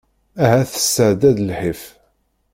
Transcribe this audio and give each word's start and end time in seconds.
Ahat 0.43 0.69
tesεeddaḍ 0.73 1.37
lḥif. 1.49 1.81